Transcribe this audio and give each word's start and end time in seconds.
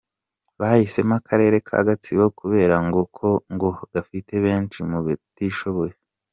Bahisemo 0.59 1.13
Akarere 1.19 1.57
ka 1.67 1.77
Gatsibo 1.87 2.25
kubera 2.39 2.75
ko 3.17 3.29
ngo 3.53 3.69
gafite 3.93 4.33
benshi 4.45 4.77
mu 4.89 4.99
batishoboye. 5.05 5.93